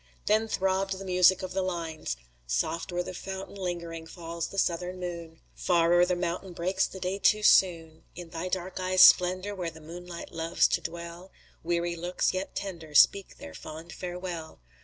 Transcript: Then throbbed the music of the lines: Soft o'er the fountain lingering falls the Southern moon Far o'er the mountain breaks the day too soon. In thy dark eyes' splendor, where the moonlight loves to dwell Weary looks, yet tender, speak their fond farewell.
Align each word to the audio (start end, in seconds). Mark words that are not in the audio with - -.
Then 0.25 0.47
throbbed 0.47 0.97
the 0.97 1.05
music 1.05 1.43
of 1.43 1.53
the 1.53 1.61
lines: 1.61 2.17
Soft 2.47 2.91
o'er 2.91 3.03
the 3.03 3.13
fountain 3.13 3.53
lingering 3.53 4.07
falls 4.07 4.47
the 4.47 4.57
Southern 4.57 4.99
moon 4.99 5.41
Far 5.53 5.93
o'er 5.93 6.05
the 6.07 6.15
mountain 6.15 6.53
breaks 6.53 6.87
the 6.87 6.99
day 6.99 7.19
too 7.19 7.43
soon. 7.43 8.03
In 8.15 8.31
thy 8.31 8.47
dark 8.47 8.79
eyes' 8.79 9.03
splendor, 9.03 9.53
where 9.53 9.69
the 9.69 9.79
moonlight 9.79 10.31
loves 10.31 10.67
to 10.69 10.81
dwell 10.81 11.31
Weary 11.61 11.95
looks, 11.95 12.33
yet 12.33 12.55
tender, 12.55 12.95
speak 12.95 13.37
their 13.37 13.53
fond 13.53 13.93
farewell. 13.93 14.59